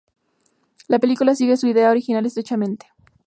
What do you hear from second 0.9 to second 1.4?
película